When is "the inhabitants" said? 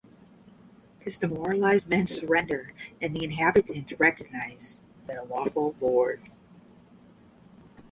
3.15-3.93